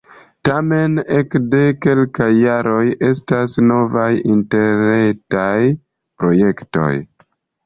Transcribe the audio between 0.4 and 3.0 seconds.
Tamen, ekde kelkaj jaroj